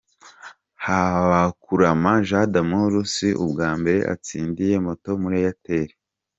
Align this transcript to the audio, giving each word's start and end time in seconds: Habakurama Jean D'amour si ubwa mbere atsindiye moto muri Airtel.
Habakurama 0.85 2.13
Jean 2.27 2.47
D'amour 2.53 2.93
si 3.13 3.27
ubwa 3.43 3.69
mbere 3.79 3.99
atsindiye 4.13 4.75
moto 4.85 5.09
muri 5.21 5.37
Airtel. 5.45 5.89